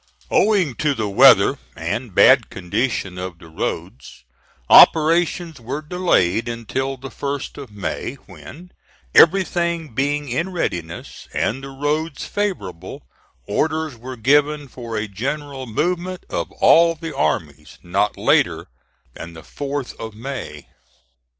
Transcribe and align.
Owing 0.31 0.73
to 0.77 0.95
the 0.95 1.07
weather 1.07 1.59
and 1.75 2.15
bad 2.15 2.49
condition 2.49 3.19
of 3.19 3.37
the 3.37 3.49
roads, 3.49 4.23
operations 4.67 5.61
were 5.61 5.83
delayed 5.83 6.49
until 6.49 6.97
the 6.97 7.09
1st 7.11 7.59
of 7.61 7.69
May, 7.71 8.15
when, 8.25 8.71
everything 9.13 9.93
being 9.93 10.27
in 10.27 10.51
readiness 10.51 11.27
and 11.35 11.63
the 11.63 11.69
roads 11.69 12.25
favorable, 12.25 13.03
orders 13.45 13.95
were 13.95 14.17
given 14.17 14.67
for 14.67 14.97
a 14.97 15.07
general 15.07 15.67
movement 15.67 16.25
of 16.31 16.51
all 16.53 16.95
the 16.95 17.15
armies 17.15 17.77
not 17.83 18.17
later 18.17 18.69
than 19.13 19.33
the 19.33 19.43
4th 19.43 19.95
of 19.99 20.15
May. 20.15 20.65